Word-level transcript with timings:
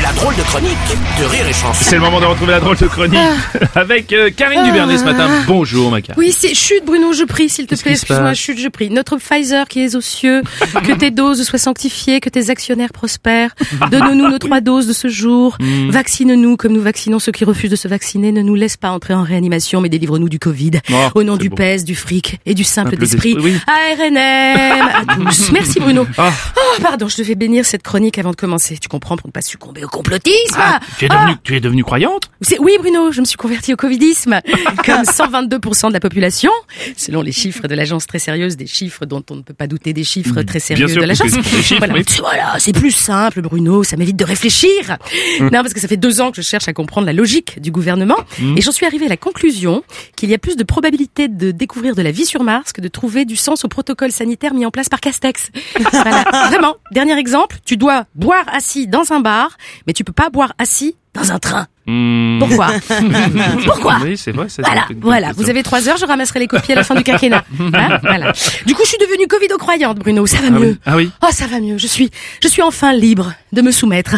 La 0.00 0.12
drôle 0.12 0.34
de 0.36 0.42
chronique 0.42 0.78
de 1.20 1.24
Rire 1.24 1.46
et 1.46 1.52
Chanson. 1.52 1.74
C'est 1.84 1.96
le 1.96 2.00
moment 2.00 2.20
de 2.20 2.24
retrouver 2.24 2.52
la 2.52 2.60
drôle 2.60 2.76
de 2.76 2.86
chronique 2.86 3.18
avec 3.74 4.12
euh, 4.12 4.30
Karine 4.34 4.64
Dubernet 4.64 4.96
ce 4.98 5.04
matin. 5.04 5.28
Bonjour 5.46 5.90
Maca. 5.90 6.14
Oui, 6.16 6.34
c'est 6.36 6.54
chute 6.54 6.84
Bruno, 6.86 7.12
je 7.12 7.24
prie 7.24 7.48
s'il 7.50 7.66
te 7.66 7.74
plaît, 7.74 7.92
excuse-moi, 7.92 8.32
chute, 8.34 8.58
je 8.58 8.68
prie. 8.68 8.88
Notre 8.90 9.18
Pfizer 9.18 9.68
qui 9.68 9.80
est 9.84 9.94
aux 9.94 10.00
cieux, 10.00 10.42
que 10.86 10.92
tes 10.92 11.10
doses 11.10 11.42
soient 11.44 11.58
sanctifiées, 11.58 12.20
que 12.20 12.30
tes 12.30 12.48
actionnaires 12.48 12.92
prospèrent. 12.92 13.50
Donne-nous 13.90 14.30
nos 14.30 14.38
trois 14.38 14.60
doses 14.60 14.86
de 14.86 14.92
ce 14.92 15.08
jour. 15.08 15.56
Mm. 15.72 15.90
Vaccine-nous 15.90 16.56
comme 16.56 16.72
nous 16.72 16.82
vaccinons 16.82 17.18
ceux 17.18 17.30
qui 17.30 17.44
refusent 17.44 17.70
de 17.70 17.76
se 17.76 17.86
vacciner. 17.86 18.32
Ne 18.32 18.42
nous 18.42 18.54
laisse 18.54 18.76
pas 18.76 18.90
entrer 18.90 19.14
en 19.14 19.22
réanimation, 19.22 19.80
mais 19.80 19.88
délivre-nous 19.88 20.28
du 20.28 20.38
Covid. 20.38 20.72
Oh, 20.90 20.94
Au 21.14 21.22
nom 21.22 21.36
du 21.36 21.48
beau. 21.50 21.56
pèse, 21.56 21.84
du 21.84 21.94
fric 21.94 22.40
et 22.46 22.54
du 22.54 22.64
simple 22.64 22.96
d'esprit. 22.96 23.34
d'esprit, 23.34 23.52
oui. 23.52 23.60
ARNM 23.66 24.16
à 24.16 25.14
tous. 25.30 25.50
Merci 25.52 25.78
Bruno. 25.80 26.06
Ah. 26.18 26.30
Oh, 26.56 26.80
pardon, 26.82 27.08
je 27.08 27.16
devais 27.18 27.34
bénir 27.36 27.64
cette 27.64 27.82
chronique 27.82 28.18
avant 28.18 28.30
de 28.32 28.36
commencer. 28.36 28.76
Tu 28.78 28.88
comprends 28.88 29.16
pour 29.16 29.28
ne 29.28 29.32
pas 29.32 29.42
succomber 29.42 29.81
au 29.84 29.88
complotisme. 29.88 30.56
Ah, 30.56 30.80
tu 30.98 31.04
es 31.04 31.08
devenue, 31.08 31.34
tu 31.42 31.56
es 31.56 31.60
devenue 31.60 31.84
croyante 31.84 32.30
oui 32.60 32.76
Bruno, 32.78 33.12
je 33.12 33.20
me 33.20 33.24
suis 33.26 33.36
convertie 33.36 33.72
au 33.72 33.76
covidisme 33.76 34.40
comme 34.84 35.02
122% 35.02 35.88
de 35.88 35.92
la 35.92 36.00
population, 36.00 36.50
selon 36.96 37.22
les 37.22 37.32
chiffres 37.32 37.66
de 37.68 37.74
l'agence 37.74 38.06
très 38.06 38.18
sérieuse, 38.18 38.56
des 38.56 38.66
chiffres 38.66 39.06
dont 39.06 39.22
on 39.30 39.36
ne 39.36 39.42
peut 39.42 39.54
pas 39.54 39.66
douter 39.66 39.92
des 39.92 40.04
chiffres 40.04 40.42
très 40.42 40.60
sérieux 40.60 40.88
sûr, 40.88 41.02
de 41.02 41.06
l'agence. 41.06 41.30
voilà, 41.78 41.94
oui. 41.94 42.04
Voilà, 42.18 42.54
c'est 42.58 42.72
plus 42.72 42.90
simple 42.92 43.42
Bruno, 43.42 43.84
ça 43.84 43.96
m'évite 43.96 44.16
de 44.16 44.24
réfléchir. 44.24 44.96
Hum. 45.40 45.46
Non, 45.52 45.62
parce 45.62 45.72
que 45.74 45.80
ça 45.80 45.88
fait 45.88 45.96
deux 45.96 46.20
ans 46.20 46.30
que 46.30 46.36
je 46.36 46.46
cherche 46.46 46.68
à 46.68 46.72
comprendre 46.72 47.06
la 47.06 47.12
logique 47.12 47.60
du 47.60 47.70
gouvernement 47.70 48.16
Hum. 48.40 48.56
et 48.56 48.60
j'en 48.60 48.72
suis 48.72 48.86
arrivée 48.86 49.06
à 49.06 49.08
la 49.08 49.16
conclusion 49.16 49.82
qu'il 50.16 50.30
y 50.30 50.34
a 50.34 50.38
plus 50.38 50.56
de 50.56 50.64
probabilité 50.64 51.28
de 51.28 51.50
découvrir 51.50 51.94
de 51.94 52.02
la 52.02 52.10
vie 52.10 52.26
sur 52.26 52.42
Mars 52.42 52.72
que 52.72 52.80
de 52.80 52.88
trouver 52.88 53.24
du 53.24 53.36
sens 53.36 53.64
au 53.64 53.68
protocole 53.68 54.12
sanitaire 54.12 54.54
mis 54.54 54.64
en 54.64 54.70
place 54.70 54.88
par 54.88 55.00
Castex. 55.00 55.50
Voilà. 55.92 56.24
Vraiment, 56.48 56.76
dernier 56.90 57.18
exemple, 57.18 57.56
tu 57.64 57.76
dois 57.76 58.04
boire 58.14 58.44
assis 58.52 58.86
dans 58.86 59.12
un 59.12 59.20
bar, 59.20 59.56
mais 59.86 59.92
tu 59.92 60.04
peux 60.04 60.12
pas 60.12 60.30
boire 60.30 60.54
assis 60.58 60.96
dans 61.14 61.32
un 61.32 61.38
train. 61.38 61.66
Hmm. 61.86 62.38
Pourquoi 62.38 62.68
Pourquoi 63.66 63.96
Oui, 64.04 64.16
c'est 64.16 64.32
vrai. 64.32 64.48
ça, 64.48 64.62
Voilà, 64.64 64.86
voilà. 65.00 65.32
Vous 65.32 65.50
avez 65.50 65.62
trois 65.62 65.88
heures, 65.88 65.96
je 65.96 66.06
ramasserai 66.06 66.38
les 66.40 66.46
copies 66.46 66.72
à 66.72 66.76
la 66.76 66.84
fin 66.84 66.94
du 66.94 67.02
quinquennat. 67.02 67.44
Hein 67.74 67.98
voilà. 68.02 68.32
Du 68.66 68.74
coup, 68.74 68.82
je 68.84 68.88
suis 68.88 68.98
devenue 68.98 69.26
Covido-croyante, 69.26 69.98
Bruno. 69.98 70.26
Ça 70.26 70.38
va 70.38 70.48
Ah 70.48 70.50
mieux. 70.50 70.68
oui. 70.70 70.76
Ah 70.86 70.96
oui. 70.96 71.10
Oh, 71.22 71.28
ça 71.32 71.46
va 71.46 71.58
mieux. 71.60 71.78
Je 71.78 71.86
suis, 71.86 72.10
je 72.42 72.48
suis 72.48 72.62
enfin 72.62 72.92
libre 72.92 73.32
de 73.52 73.62
me 73.62 73.70
soumettre. 73.70 74.16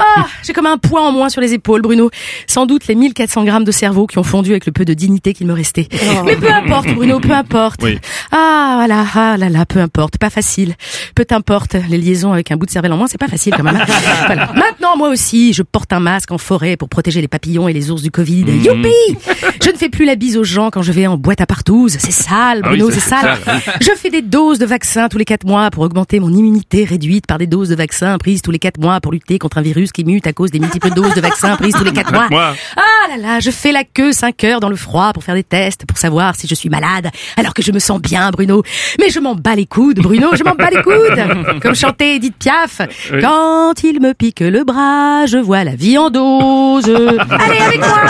Ah, 0.00 0.26
j'ai 0.42 0.52
comme 0.52 0.66
un 0.66 0.78
poids 0.78 1.02
en 1.02 1.12
moins 1.12 1.28
sur 1.28 1.40
les 1.40 1.52
épaules, 1.52 1.82
Bruno. 1.82 2.10
Sans 2.46 2.66
doute 2.66 2.86
les 2.88 2.94
1400 2.94 3.44
grammes 3.44 3.64
de 3.64 3.70
cerveau 3.72 4.06
qui 4.06 4.18
ont 4.18 4.22
fondu 4.22 4.50
avec 4.50 4.66
le 4.66 4.72
peu 4.72 4.84
de 4.84 4.94
dignité 4.94 5.34
qu'il 5.34 5.46
me 5.46 5.52
restait. 5.52 5.88
Mais 6.24 6.36
peu 6.36 6.50
importe, 6.52 6.88
Bruno, 6.88 7.20
peu 7.20 7.32
importe. 7.32 7.80
Oui. 7.82 7.98
Ah, 8.32 8.72
voilà, 8.76 9.04
ah 9.14 9.36
là 9.36 9.48
là, 9.48 9.66
peu 9.66 9.80
importe. 9.80 10.18
Pas 10.18 10.30
facile. 10.30 10.74
Peu 11.14 11.24
importe. 11.30 11.76
Les 11.88 11.98
liaisons 11.98 12.32
avec 12.32 12.50
un 12.50 12.56
bout 12.56 12.66
de 12.66 12.70
cervelle 12.70 12.92
en 12.92 12.96
moins, 12.96 13.06
c'est 13.06 13.18
pas 13.18 13.28
facile 13.28 13.54
quand 13.56 13.62
même. 13.64 13.80
voilà. 14.26 14.52
Maintenant, 14.54 14.96
moi 14.96 15.08
aussi, 15.08 15.52
je 15.52 15.62
porte 15.62 15.92
un 15.92 16.00
masque 16.00 16.30
en 16.32 16.38
forêt 16.38 16.76
pour 16.76 16.88
protéger 16.88 17.03
les 17.10 17.28
papillons 17.28 17.68
et 17.68 17.72
les 17.72 17.90
ours 17.90 18.02
du 18.02 18.10
Covid. 18.10 18.44
Mmh. 18.44 18.62
Youpi! 18.64 19.18
Je 19.62 19.70
ne 19.70 19.76
fais 19.76 19.88
plus 19.88 20.04
la 20.04 20.14
bise 20.16 20.36
aux 20.36 20.44
gens 20.44 20.70
quand 20.70 20.82
je 20.82 20.92
vais 20.92 21.06
en 21.06 21.16
boîte 21.16 21.40
à 21.40 21.46
partouze. 21.46 21.96
C'est 21.98 22.10
sale, 22.12 22.60
Ah 22.62 22.68
oui, 22.70 22.78
Bruno, 22.78 22.90
c'est 22.90 23.00
c'est 23.00 23.10
sale. 23.10 23.38
sale, 23.44 23.60
Je 23.80 23.90
fais 23.96 24.10
des 24.10 24.22
doses 24.22 24.58
de 24.58 24.66
vaccins 24.66 25.08
tous 25.08 25.18
les 25.18 25.24
quatre 25.24 25.46
mois 25.46 25.70
pour 25.70 25.82
augmenter 25.84 26.20
mon 26.20 26.32
immunité 26.32 26.84
réduite 26.84 27.26
par 27.26 27.38
des 27.38 27.46
doses 27.46 27.68
de 27.68 27.74
vaccins 27.74 28.16
prises 28.18 28.42
tous 28.42 28.50
les 28.50 28.58
quatre 28.58 28.78
mois 28.80 29.00
pour 29.00 29.12
lutter 29.12 29.38
contre 29.38 29.58
un 29.58 29.62
virus 29.62 29.92
qui 29.92 30.04
mute 30.04 30.26
à 30.26 30.32
cause 30.32 30.50
des 30.50 30.58
multiples 30.60 30.90
doses 30.90 31.14
de 31.14 31.20
vaccins 31.20 31.56
prises 31.56 31.74
tous 31.74 31.84
les 31.84 31.92
quatre 31.92 32.12
mois. 32.12 32.28
Moi. 32.30 32.54
Ah 32.76 33.16
là 33.16 33.16
là, 33.16 33.40
je 33.40 33.50
fais 33.50 33.72
la 33.72 33.84
queue 33.84 34.12
5 34.12 34.42
heures 34.44 34.60
dans 34.60 34.70
le 34.70 34.76
froid 34.76 35.12
pour 35.12 35.22
faire 35.24 35.34
des 35.34 35.44
tests 35.44 35.84
pour 35.86 35.98
savoir 35.98 36.34
si 36.36 36.46
je 36.46 36.54
suis 36.54 36.68
malade 36.68 37.08
alors 37.36 37.54
que 37.54 37.62
je 37.62 37.72
me 37.72 37.78
sens 37.78 38.00
bien, 38.00 38.30
Bruno. 38.30 38.62
Mais 39.00 39.10
je 39.10 39.20
m'en 39.20 39.34
bats 39.34 39.54
les 39.54 39.66
coudes, 39.66 40.00
Bruno, 40.00 40.28
je 40.34 40.44
m'en 40.44 40.54
bats 40.54 40.70
les 40.70 40.82
coudes. 40.82 41.60
Comme 41.62 41.74
chantait 41.74 42.16
Edith 42.16 42.36
Piaf. 42.38 42.80
Oui. 43.12 43.20
Quand 43.20 43.72
il 43.82 44.00
me 44.00 44.12
pique 44.14 44.40
le 44.40 44.64
bras, 44.64 45.26
je 45.26 45.38
vois 45.38 45.64
la 45.64 45.74
vie 45.74 45.98
en 45.98 46.10
dose. 46.10 46.93
Allez 47.30 47.58
avec 47.58 47.78
moi 47.78 48.00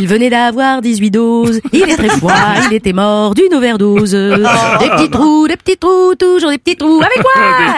Il 0.00 0.06
venait 0.08 0.30
d'avoir 0.30 0.80
18 0.80 1.10
doses. 1.10 1.60
Il 1.72 1.82
est 1.82 1.96
très 1.96 2.08
froid, 2.08 2.32
il 2.70 2.74
était 2.76 2.92
mort 2.92 3.34
d'une 3.34 3.52
overdose. 3.54 4.10
Des 4.80 4.88
petits 4.90 5.10
trous, 5.10 5.48
des 5.48 5.56
petits 5.56 5.76
trous, 5.76 6.14
toujours 6.18 6.50
des 6.50 6.58
petits 6.58 6.76
trous. 6.76 7.00
Avec 7.02 7.18
moi 7.22 7.32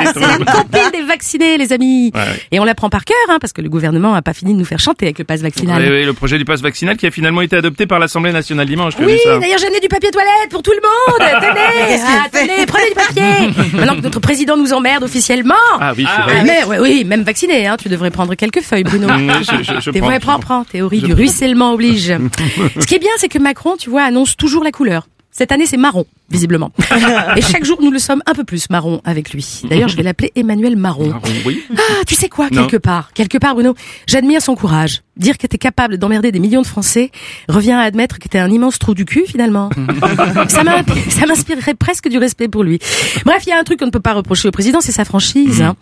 C'est 0.14 0.20
la 0.20 0.52
compile 0.52 0.90
des 0.92 1.02
vaccinés, 1.02 1.58
les 1.58 1.72
amis. 1.72 2.10
Ouais. 2.14 2.20
Et 2.52 2.60
on 2.60 2.64
l'apprend 2.64 2.88
par 2.90 3.04
cœur, 3.04 3.16
hein, 3.28 3.38
parce 3.40 3.52
que 3.52 3.60
le 3.62 3.68
gouvernement 3.68 4.14
a 4.14 4.22
pas 4.22 4.32
fini 4.34 4.54
de 4.54 4.58
nous 4.58 4.64
faire 4.64 4.78
chanter 4.80 5.06
avec 5.06 5.18
le 5.18 5.24
pass 5.24 5.40
vaccinal. 5.40 5.82
Oui, 5.82 5.88
oui, 5.90 6.04
le 6.04 6.12
projet 6.12 6.38
du 6.38 6.44
pass 6.44 6.60
vaccinal 6.60 6.96
qui 6.96 7.06
a 7.06 7.10
finalement 7.10 7.40
été 7.42 7.56
adopté 7.56 7.86
par 7.86 7.98
l'Assemblée 7.98 8.32
nationale 8.32 8.66
dimanche. 8.66 8.94
Oui, 9.00 9.18
d'ailleurs 9.26 9.58
j'ai 9.58 9.66
amené 9.66 9.80
du 9.80 9.88
papier 9.88 10.10
toilette 10.10 10.50
pour 10.50 10.62
tout 10.62 10.72
le 10.72 10.80
monde. 10.82 11.40
Tenez, 11.40 12.00
ah, 12.06 12.26
tenez, 12.32 12.66
prenez 12.66 12.88
du 12.88 12.94
papier. 12.94 13.68
Maintenant 13.78 13.96
que 13.96 14.00
notre 14.02 14.20
président 14.20 14.56
nous 14.56 14.72
emmerde 14.72 15.02
officiellement. 15.04 15.54
Ah 15.80 15.92
oui, 15.96 16.06
c'est 16.16 16.22
vrai. 16.22 16.42
mais 16.44 16.78
oui, 16.80 17.04
même 17.04 17.22
vacciné, 17.22 17.66
hein, 17.66 17.76
tu 17.80 17.88
devrais 17.88 18.10
prendre 18.10 18.34
quelques 18.34 18.60
feuilles, 18.62 18.84
Bruno. 18.84 19.08
Mm, 19.08 19.30
je- 19.40 19.62
je- 19.74 19.80
je 19.80 19.90
T'es 19.90 20.00
prends, 20.10 20.18
prends, 20.18 20.38
prends. 20.38 20.38
prends. 20.38 20.64
Théorie 20.64 21.00
du 21.00 21.12
ruissellement 21.12 21.72
oblige. 21.72 22.14
Ce 22.80 22.86
qui 22.86 22.94
est 22.94 22.98
bien, 22.98 23.10
c'est 23.18 23.28
que 23.28 23.38
Macron, 23.38 23.76
tu 23.76 23.90
vois, 23.90 24.02
annonce 24.02 24.36
toujours 24.36 24.64
la 24.64 24.72
couleur. 24.72 25.08
Cette 25.30 25.52
année, 25.52 25.66
c'est 25.66 25.76
marron, 25.76 26.06
visiblement. 26.30 26.70
Et 27.36 27.42
chaque 27.42 27.64
jour, 27.64 27.78
nous 27.82 27.90
le 27.90 27.98
sommes 27.98 28.22
un 28.26 28.34
peu 28.34 28.44
plus 28.44 28.68
marron 28.70 29.00
avec 29.04 29.32
lui. 29.32 29.62
D'ailleurs, 29.68 29.88
je 29.88 29.96
vais 29.96 30.02
l'appeler 30.02 30.32
Emmanuel 30.36 30.76
Marron. 30.76 31.12
Ah, 31.14 31.28
Oui. 31.46 31.62
Ah, 31.76 31.80
tu 32.06 32.14
sais 32.14 32.28
quoi, 32.28 32.48
Non. 32.50 32.62
quelque 32.66 32.76
part, 32.76 33.10
quelque 33.14 33.38
part, 33.38 33.54
Bruno, 33.54 33.74
j'admire 34.06 34.42
son 34.42 34.54
courage. 34.54 35.02
Dire 35.16 35.36
que 35.36 35.48
t'es 35.48 35.58
capable 35.58 35.98
d'emmerder 35.98 36.30
des 36.30 36.38
millions 36.38 36.62
de 36.62 36.66
Français 36.66 37.10
revient 37.48 37.72
à 37.72 37.80
admettre 37.80 38.20
que 38.20 38.28
t'es 38.28 38.38
un 38.38 38.50
immense 38.50 38.78
trou 38.78 38.94
du 38.94 39.04
cul, 39.04 39.24
finalement. 39.26 39.68
ça 40.48 40.62
m'in- 40.62 40.84
ça 41.08 41.26
m'inspirerait 41.26 41.74
presque 41.74 42.08
du 42.08 42.18
respect 42.18 42.46
pour 42.46 42.62
lui. 42.62 42.78
Bref, 43.24 43.42
il 43.46 43.48
y 43.48 43.52
a 43.52 43.58
un 43.58 43.64
truc 43.64 43.80
qu'on 43.80 43.86
ne 43.86 43.90
peut 43.90 43.98
pas 43.98 44.12
reprocher 44.14 44.46
au 44.46 44.52
président, 44.52 44.80
c'est 44.80 44.92
sa 44.92 45.04
franchise. 45.04 45.60
Hein. 45.62 45.74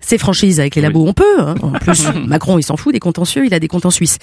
Ses 0.00 0.16
franchises 0.18 0.60
avec 0.60 0.76
les 0.76 0.82
labos, 0.82 1.06
on 1.08 1.12
peut. 1.12 1.24
Hein. 1.40 1.54
En 1.62 1.70
plus, 1.72 2.04
Macron, 2.26 2.56
il 2.58 2.62
s'en 2.62 2.76
fout 2.76 2.92
des 2.92 3.00
contentieux, 3.00 3.44
il 3.46 3.52
a 3.54 3.58
des 3.58 3.66
comptes 3.68 3.86
en 3.86 3.90
Suisse. 3.90 4.18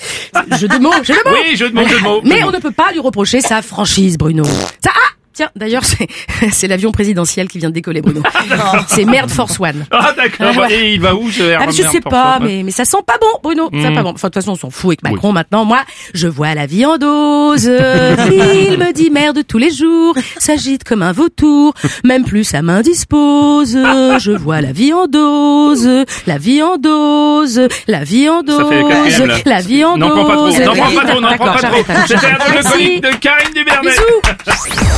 Je 0.58 0.68
de 0.68 0.78
mots, 0.78 0.92
je 1.04 1.12
de 1.12 1.30
mots. 1.30 1.36
Oui, 1.50 1.58
jeu 1.58 1.70
de 1.70 1.76
mots, 1.76 1.88
jeu 1.88 1.98
de 1.98 2.04
mots. 2.04 2.22
Mais 2.24 2.44
on 2.44 2.52
ne 2.52 2.60
peut 2.60 2.72
pas 2.72 2.92
lui 2.94 3.00
reprocher 3.00 3.42
sa 3.42 3.62
franchise, 3.62 4.18
Bruno. 4.18 4.46
Ça, 4.46 4.92
Tiens, 5.34 5.50
d'ailleurs, 5.56 5.84
c'est, 6.52 6.68
l'avion 6.68 6.92
présidentiel 6.92 7.48
qui 7.48 7.58
vient 7.58 7.70
de 7.70 7.74
décoller, 7.74 8.02
Bruno. 8.02 8.22
C'est 8.88 9.06
Merde 9.06 9.30
Force 9.30 9.60
One. 9.60 9.86
Ah 9.92 10.14
d'accord. 10.16 10.58
Ouais. 10.58 10.74
Et 10.74 10.94
il 10.94 11.02
va 11.02 11.16
où 11.16 11.30
ce 11.32 11.56
Ah, 11.58 11.68
je 11.70 11.84
sais 11.84 12.02
pas, 12.02 12.40
mais, 12.42 12.64
mais 12.64 12.72
ça 12.72 12.84
sent 12.86 12.98
pas 13.06 13.18
bon, 13.20 13.40
Bruno. 13.42 13.70
Ça 13.74 13.88
sent 13.90 13.94
pas 13.94 14.04
bon. 14.04 14.10
Enfin, 14.10 14.28
de 14.28 14.34
toute 14.34 14.42
façon, 14.42 14.52
on 14.52 14.56
s'en 14.56 14.70
fout 14.70 14.90
avec 14.90 15.04
Macron 15.04 15.32
maintenant. 15.32 15.64
Moi, 15.64 15.80
je 16.14 16.28
vois 16.28 16.54
la 16.54 16.66
vie 16.66 16.86
en 16.86 16.98
dose. 16.98 17.66
Il 17.66 18.78
me 18.78 18.94
dit 18.94 19.10
merde 19.10 19.40
tous 19.48 19.58
les 19.58 19.72
jours. 19.72 20.16
S'agite 20.38 20.84
comme 20.84 21.02
un 21.02 21.12
vautour. 21.14 21.74
Même 22.04 22.26
plus 22.26 22.44
sa 22.44 22.62
main 22.62 22.82
dispose. 22.82 23.72
Je 23.74 24.32
vois 24.32 24.62
la 24.62 24.72
vie 24.72 24.94
en 24.94 25.08
dose. 25.08 25.88
La 26.28 26.38
vie 26.38 26.62
en 26.62 26.78
dose. 26.78 27.68
La 27.88 28.04
vie 28.04 28.30
en 28.30 28.44
dose. 28.44 28.60
La 29.46 29.62
vie 29.62 29.84
en 29.86 29.98
N'en 29.98 30.10
dose. 30.10 30.26
prends 30.26 30.26
pas 30.26 30.36
trop, 30.36 30.52
n'en 30.52 30.74
prends 30.76 30.92
pas 30.92 31.06
trop, 31.06 31.22
n'en 31.22 31.36
prends 31.36 31.46
pas 31.46 31.62
trop. 31.62 31.84
C'était 32.08 32.62
chronique 32.64 33.04
de 33.04 33.10
Karine 33.20 33.54
Dubernet. 33.54 33.92
Bisous. 33.92 34.91